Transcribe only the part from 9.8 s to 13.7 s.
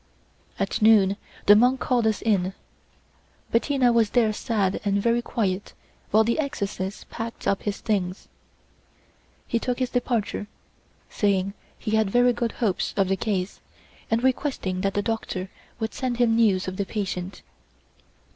departure, saying he had very good hopes of the case,